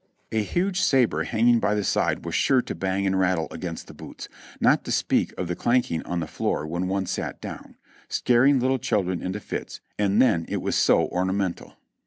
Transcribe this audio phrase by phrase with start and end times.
[0.31, 3.93] A huge sabre hanging by the side was sure to bang and rattle against the
[3.93, 4.27] boots,
[4.59, 7.75] not to speak of the clanking on the floor when one sat down,
[8.07, 11.75] scaring little children into fits, and then it was so ornamental.